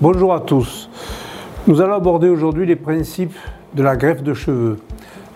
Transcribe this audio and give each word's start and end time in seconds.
Bonjour 0.00 0.32
à 0.32 0.38
tous. 0.38 0.88
Nous 1.66 1.80
allons 1.80 1.94
aborder 1.94 2.28
aujourd'hui 2.28 2.64
les 2.66 2.76
principes 2.76 3.36
de 3.74 3.82
la 3.82 3.96
greffe 3.96 4.22
de 4.22 4.32
cheveux. 4.32 4.78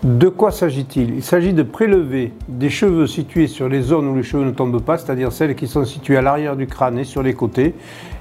De 0.03 0.29
quoi 0.29 0.51
s'agit-il? 0.51 1.15
Il, 1.15 1.21
s'agit 1.21 1.51
de 1.51 1.63
prélever 1.63 2.31
des 2.47 2.69
cheveux 2.69 3.05
situés 3.05 3.47
sur 3.47 3.67
les 3.67 3.81
zones 3.81 4.07
où 4.07 4.15
les 4.15 4.23
cheveux 4.23 4.45
ne 4.45 4.51
tombent 4.51 4.81
pas, 4.81 4.97
c'est-à-dire 4.97 5.33
celles 5.33 5.55
qui 5.55 5.67
sont 5.67 5.83
situées 5.83 6.15
à 6.15 6.21
l'arrière 6.21 6.55
du 6.55 6.65
crâne 6.65 6.97
et 6.97 7.03
sur 7.03 7.21
les 7.21 7.33
côtés, 7.33 7.75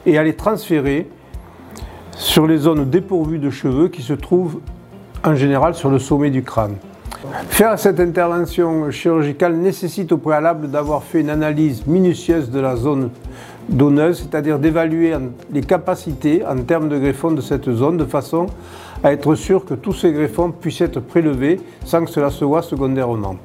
et 0.05 0.19
à 0.19 0.25
les 0.25 0.35
transférer 0.35 1.09
sur 2.17 2.49
les 2.49 2.57
zones 2.57 2.91
dépourvues 2.91 3.39
de 3.39 3.51
cheveux 3.51 3.87
qui 3.87 4.03
se 4.03 4.13
trouvent 4.13 4.59
en 5.23 5.37
général 5.37 5.77
sur 5.77 5.91
le 5.91 6.01
sommet 6.01 6.31
du 6.31 6.43
crâne. 6.43 6.75
Faire 7.51 7.79
cette 7.79 8.01
intervention 8.01 8.91
chirurgicale 8.91 9.55
nécessite 9.55 10.11
au 10.11 10.19
préalable 10.19 10.73
d'avoir 10.73 11.05
fait 11.05 11.21
une 11.21 11.31
analyse 11.31 11.87
minutieuse 11.87 12.51
de 12.51 12.59
la 12.59 12.75
zone 12.75 13.11
donneuse, 13.69 14.19
c'est-à-dire 14.19 14.59
d'évaluer 14.59 15.15
les 15.53 15.61
capacités 15.61 16.45
en 16.47 16.57
termes 16.63 16.89
de 16.89 16.99
greffons 16.99 17.31
de 17.31 17.41
cette 17.41 17.71
zone 17.71 17.97
de 17.97 18.05
façon 18.05 18.47
à 19.05 19.13
être 19.13 19.35
sûr 19.35 19.65
que 19.65 19.75
tous 19.75 19.93
ces 19.93 20.13
greffons 20.13 20.51
puissent 20.51 20.81
être 20.81 21.01
prélevés 21.01 21.61
sans 21.85 22.05
que 22.05 22.11
cela 22.11 22.31
se 22.31 22.45
voit 22.45 22.63
secondairement. 22.63 23.37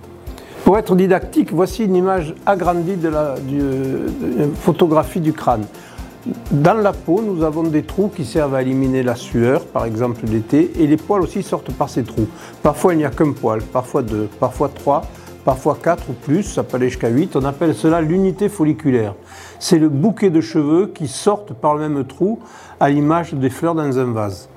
Pour 0.64 0.78
être 0.78 0.96
didactique, 0.96 1.54
voici 1.54 1.86
une 1.86 1.96
image 1.96 2.36
agrandie 2.46 2.98
de 2.98 3.08
la 3.08 3.36
photographie 4.60 5.22
du 5.22 5.34
crâne. 5.34 5.64
Dans 6.52 6.74
la 6.74 6.92
peau, 6.92 7.22
nous 7.26 7.44
avons 7.44 7.64
des 7.64 7.84
trous 7.84 8.12
qui 8.14 8.26
servent 8.26 8.56
à 8.56 8.62
éliminer 8.62 9.02
la 9.02 9.16
sueur, 9.16 9.64
par 9.66 9.86
exemple 9.86 10.26
l'été, 10.26 10.74
et 10.78 10.86
les 10.86 10.98
poils 10.98 11.22
aussi 11.22 11.42
sortent 11.42 11.72
par 11.72 11.90
ces 11.90 12.04
trous. 12.04 12.28
Parfois, 12.64 12.94
il 12.94 12.98
n'y 12.98 13.06
a 13.06 13.10
qu'un 13.10 13.32
poil, 13.32 13.62
parfois 13.62 14.02
deux, 14.02 14.28
parfois 14.40 14.68
trois, 14.68 15.04
parfois 15.48 15.78
quatre 15.82 16.10
ou 16.10 16.12
plus, 16.12 16.44
ça 16.44 16.64
peut 16.64 16.76
aller 16.76 16.90
jusqu'à 16.90 17.08
huit. 17.08 17.38
On 17.38 17.46
appelle 17.46 17.74
cela 17.74 18.02
l'unité 18.02 18.50
folliculaire. 18.50 19.16
C'est 19.60 19.80
le 19.80 19.88
bouquet 19.88 20.30
de 20.30 20.42
cheveux 20.42 20.88
qui 20.88 21.08
sortent 21.08 21.54
par 21.54 21.74
le 21.74 21.88
même 21.88 22.04
trou, 22.04 22.40
à 22.82 22.90
l'image 22.90 23.34
des 23.34 23.50
fleurs 23.50 23.74
dans 23.74 23.98
un 23.98 24.12
vase. 24.12 24.50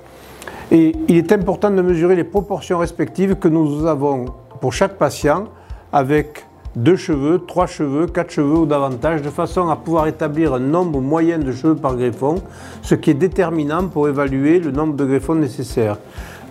Et 0.73 0.97
il 1.07 1.17
est 1.17 1.31
important 1.31 1.71
de 1.71 1.81
mesurer 1.81 2.17
les 2.17 2.25
proportions 2.25 2.79
respectives 2.79 3.37
que 3.37 3.47
nous 3.47 3.87
avons 3.87 4.25
pour 4.61 4.73
chaque 4.73 4.99
patient 4.99 5.45
avec 5.93 6.45
deux 6.75 6.97
cheveux, 6.97 7.39
trois 7.39 7.69
cheveux, 7.69 8.07
quatre 8.07 8.33
cheveux 8.33 8.59
ou 8.59 8.67
davantage, 8.67 9.23
de 9.23 9.31
façon 9.31 9.69
à 9.69 9.77
pouvoir 9.77 10.09
établir 10.09 10.55
un 10.55 10.59
nombre 10.59 11.01
moyen 11.01 11.39
de 11.39 11.53
cheveux 11.53 11.77
par 11.77 11.95
greffon, 11.95 12.43
ce 12.83 12.97
qui 12.97 13.11
est 13.11 13.15
déterminant 13.15 13.87
pour 13.87 14.09
évaluer 14.09 14.59
le 14.59 14.73
nombre 14.73 14.95
de 14.95 15.05
greffons 15.05 15.37
nécessaires. 15.37 15.99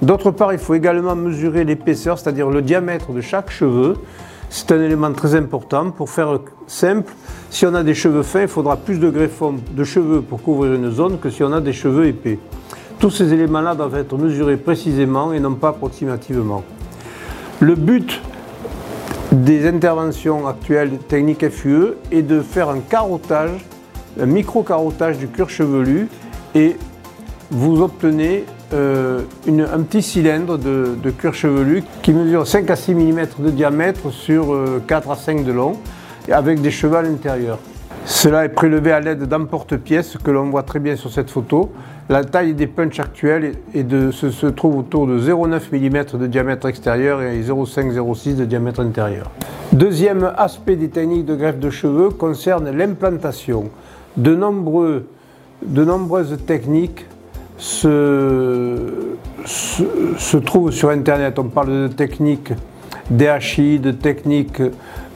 D'autre 0.01 0.31
part, 0.31 0.53
il 0.53 0.59
faut 0.59 0.75
également 0.75 1.15
mesurer 1.15 1.65
l'épaisseur, 1.65 2.17
c'est-à-dire 2.17 2.49
le 2.49 2.61
diamètre 2.61 3.11
de 3.11 3.19
chaque 3.19 3.51
cheveu. 3.51 3.95
C'est 4.49 4.71
un 4.71 4.81
élément 4.81 5.11
très 5.11 5.35
important. 5.35 5.91
Pour 5.91 6.09
faire 6.09 6.39
simple, 6.67 7.11
si 7.49 7.65
on 7.65 7.73
a 7.73 7.83
des 7.83 7.93
cheveux 7.93 8.23
fins, 8.23 8.43
il 8.43 8.47
faudra 8.47 8.77
plus 8.77 8.99
de 8.99 9.09
greffons 9.09 9.55
de 9.71 9.83
cheveux 9.83 10.21
pour 10.21 10.41
couvrir 10.41 10.73
une 10.73 10.89
zone 10.89 11.19
que 11.19 11.29
si 11.29 11.43
on 11.43 11.51
a 11.51 11.59
des 11.59 11.73
cheveux 11.73 12.07
épais. 12.07 12.39
Tous 12.99 13.09
ces 13.09 13.33
éléments-là 13.33 13.75
doivent 13.75 13.95
être 13.95 14.17
mesurés 14.17 14.57
précisément 14.57 15.33
et 15.33 15.39
non 15.39 15.55
pas 15.55 15.69
approximativement. 15.69 16.63
Le 17.59 17.75
but 17.75 18.21
des 19.33 19.67
interventions 19.67 20.47
actuelles 20.47 20.97
techniques 21.07 21.47
FUE 21.49 21.93
et 22.11 22.21
de 22.21 22.41
faire 22.41 22.69
un 22.69 22.79
carottage, 22.79 23.65
un 24.19 24.25
micro-carottage 24.25 25.17
du 25.17 25.27
cuir 25.27 25.49
chevelu 25.49 26.07
et 26.55 26.77
vous 27.51 27.81
obtenez 27.81 28.45
euh, 28.73 29.21
un 29.47 29.81
petit 29.81 30.01
cylindre 30.01 30.57
de, 30.57 31.09
cuir 31.17 31.33
chevelu 31.33 31.83
qui 32.03 32.13
mesure 32.13 32.45
5 32.45 32.69
à 32.69 32.75
6 32.75 32.93
mm 32.93 33.21
de 33.39 33.49
diamètre 33.49 34.11
sur 34.11 34.55
4 34.87 35.09
euh, 35.09 35.13
à 35.13 35.15
5 35.15 35.43
de 35.43 35.51
long 35.51 35.77
avec 36.31 36.61
des 36.61 36.69
cheveux 36.69 36.97
à 36.97 37.01
l'intérieur. 37.01 37.57
Cela 38.05 38.45
est 38.45 38.49
prélevé 38.49 38.91
à 38.91 38.99
l'aide 38.99 39.23
d'emporte-pièces 39.23 40.17
que 40.23 40.31
l'on 40.31 40.49
voit 40.49 40.63
très 40.63 40.79
bien 40.79 40.95
sur 40.95 41.11
cette 41.11 41.29
photo. 41.29 41.71
La 42.09 42.23
taille 42.23 42.53
des 42.53 42.67
punches 42.67 42.99
actuelles 42.99 43.53
se, 43.73 44.47
trouve 44.47 44.77
autour 44.77 45.07
de 45.07 45.19
0,9 45.19 45.59
mm 45.71 46.19
de 46.19 46.27
diamètre 46.27 46.67
extérieur 46.67 47.21
et 47.21 47.41
0,5-0,6 47.41 48.35
de 48.35 48.45
diamètre 48.45 48.79
intérieur. 48.81 49.31
Deuxième 49.73 50.31
aspect 50.37 50.75
des 50.75 50.89
techniques 50.89 51.25
de 51.25 51.35
greffe 51.35 51.59
de 51.59 51.69
cheveux 51.69 52.09
concerne 52.09 52.69
l'implantation. 52.71 53.69
De, 54.17 54.37
de 55.65 55.85
nombreuses 55.85 56.37
techniques 56.45 57.05
se, 57.59 58.87
trouvent 60.45 60.71
sur 60.71 60.89
Internet. 60.89 61.37
On 61.37 61.45
parle 61.45 61.67
de 61.69 61.87
techniques 61.89 62.53
DHI, 63.11 63.79
de 63.79 63.91
techniques 63.91 64.61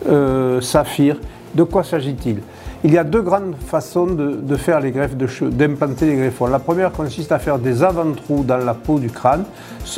euh, 0.08 0.62
saphir. 0.62 1.20
De 1.56 1.64
quoi 1.64 1.84
s'agit-il? 1.84 2.40
Il 2.84 2.92
y 2.92 2.98
a 2.98 3.06
deux 3.06 3.22
grandes 3.22 3.56
façons 3.66 4.08
de, 4.08 4.56
faire 4.58 4.82
les 4.82 4.92
greffes 4.92 5.16
d'implanter 5.16 6.06
les 6.06 6.16
greffons. 6.16 6.48
La 6.48 6.60
première 6.60 6.92
consiste 6.92 7.32
à 7.32 7.40
faire 7.40 7.58
des 7.58 7.82
avant-trous 7.82 8.44
dans 8.44 8.58
la 8.58 8.74
peau 8.74 9.00
du 9.00 9.10
crâne 9.10 9.46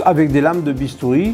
avec 0.04 0.32
des 0.32 0.42
lames 0.42 0.62
de 0.62 0.72
bistouri 0.72 1.34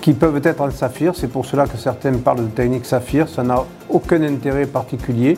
qui 0.00 0.14
peuvent 0.14 0.40
être 0.42 0.62
en 0.62 0.70
saphir. 0.70 1.12
C'est 1.14 1.28
pour 1.28 1.44
cela 1.44 1.66
que 1.66 1.76
certains 1.76 2.14
parlent 2.14 2.44
de 2.44 2.46
technique 2.46 2.86
saphir. 2.86 3.28
Ça 3.28 3.42
n'a 3.42 3.64
aucun 3.90 4.22
intérêt 4.22 4.64
particulier. 4.64 5.36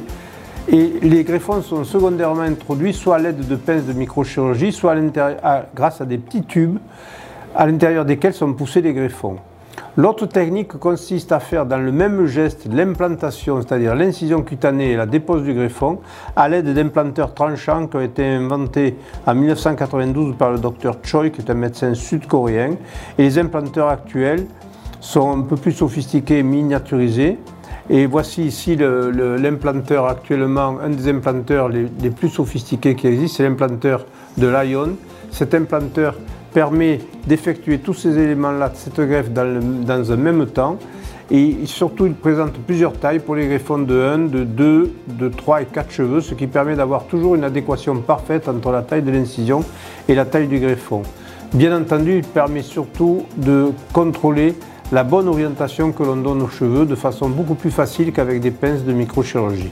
Et 0.69 1.01
les 1.03 1.25
greffons 1.25 1.63
sont 1.63 1.85
secondairement 1.85 2.43
introduits 2.43 2.93
soit 2.95 3.17
à 3.17 3.19
l'aide 3.19 3.47
de 3.47 3.57
pinces 3.57 3.85
de 3.85 3.93
microchirurgie, 3.93 4.73
soit 4.73 4.95
grâce 5.75 6.01
à 6.01 6.05
des 6.05 6.19
petits 6.19 6.43
tubes 6.43 6.79
à 7.55 7.67
l'intérieur 7.67 8.05
desquels 8.05 8.35
sont 8.35 8.53
poussés 8.53 8.81
les 8.81 8.93
greffons. 8.93 9.37
L'autre 9.97 10.27
technique 10.27 10.75
consiste 10.75 11.33
à 11.33 11.41
faire 11.41 11.67
dans 11.67 11.79
le 11.79 11.91
même 11.91 12.27
geste 12.27 12.69
l'implantation, 12.73 13.61
c'est-à-dire 13.61 13.97
l'incision 13.97 14.43
cutanée 14.43 14.93
et 14.93 14.97
la 14.97 15.07
dépose 15.07 15.43
du 15.43 15.53
greffon, 15.53 15.99
à 16.37 16.49
l'aide 16.49 16.73
d'implanteurs 16.73 17.35
tranchants 17.35 17.89
qui 17.89 17.97
ont 17.97 18.01
été 18.01 18.25
inventés 18.25 18.97
en 19.27 19.35
1992 19.35 20.37
par 20.37 20.53
le 20.53 20.59
docteur 20.59 20.99
Choi, 21.03 21.31
qui 21.31 21.41
est 21.41 21.51
un 21.51 21.55
médecin 21.55 21.95
sud-coréen. 21.95 22.77
Et 23.19 23.23
les 23.23 23.39
implanteurs 23.39 23.89
actuels 23.89 24.47
sont 25.01 25.39
un 25.39 25.41
peu 25.41 25.57
plus 25.57 25.73
sophistiqués 25.73 26.39
et 26.39 26.43
miniaturisés. 26.45 27.39
Et 27.93 28.07
voici 28.07 28.45
ici 28.45 28.77
l'implanteur 28.77 30.07
actuellement, 30.07 30.79
un 30.81 30.91
des 30.91 31.09
implanteurs 31.09 31.69
les, 31.69 32.11
plus 32.11 32.29
sophistiqués 32.29 32.95
qui 32.95 33.09
existent, 33.09 33.39
c'est 33.39 33.43
l'implanteur 33.43 34.07
de 34.39 34.47
Lion. 34.47 34.91
Cet 35.33 35.55
implanteur 35.55 36.15
permet 36.55 37.01
d'effectuer 37.27 37.79
tous 37.79 37.95
ces 37.95 38.17
éléments-là, 38.17 38.71
cette 38.75 39.01
greffe 39.01 39.33
dans, 39.33 40.13
un 40.13 40.17
même 40.17 40.47
temps. 40.47 40.79
Et 41.33 41.57
surtout, 41.65 42.07
il 42.07 42.15
présente 42.15 42.53
plusieurs 42.59 42.93
tailles 42.93 43.19
pour 43.19 43.35
les 43.35 43.49
greffons 43.49 43.79
de 43.79 44.01
1, 44.01 44.19
de 44.19 44.45
2, 44.45 44.93
de 45.09 45.29
3 45.29 45.63
et 45.63 45.65
4 45.67 45.91
cheveux, 45.91 46.21
ce 46.21 46.35
qui 46.35 46.47
permet 46.47 46.77
d'avoir 46.77 47.07
toujours 47.07 47.35
une 47.35 47.45
adéquation 47.45 47.97
parfaite 47.97 48.49
entre 48.49 48.71
la 48.71 48.83
taille 48.83 49.03
de 49.03 49.11
l'incision 49.11 49.65
et 50.09 50.15
la 50.15 50.27
taille 50.27 50.47
du 50.47 50.61
greffon. 50.61 51.03
Bien 51.53 51.77
entendu, 51.77 52.19
il 52.19 52.23
permet 52.23 52.63
surtout 52.63 53.27
de 53.37 53.73
contrôler 53.93 54.55
la 54.93 55.05
bonne 55.05 55.29
orientation 55.29 55.93
que 55.93 56.03
l'on 56.03 56.17
donne 56.17 56.43
aux 56.43 56.49
cheveux 56.49 56.85
de 56.85 56.97
façon 56.97 57.29
beaucoup 57.29 57.55
plus 57.55 57.71
facile 57.71 58.13
qu'avec 58.13 58.41
des 58.41 58.51
pinces 58.51 58.83
de 58.83 58.93
microchirurgie. 58.93 59.71